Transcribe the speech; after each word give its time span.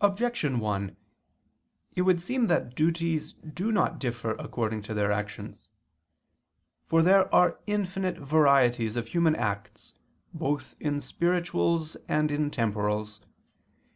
Objection 0.00 0.60
1: 0.60 0.96
It 1.96 2.02
would 2.02 2.22
seem 2.22 2.46
that 2.46 2.76
duties 2.76 3.32
do 3.32 3.72
not 3.72 3.98
differ 3.98 4.34
according 4.36 4.80
to 4.82 4.94
their 4.94 5.10
actions. 5.10 5.66
For 6.86 7.02
there 7.02 7.34
are 7.34 7.58
infinite 7.66 8.16
varieties 8.18 8.94
of 8.94 9.08
human 9.08 9.34
acts 9.34 9.94
both 10.32 10.76
in 10.78 11.00
spirituals 11.00 11.96
and 12.08 12.30
in 12.30 12.52
temporals. 12.52 13.22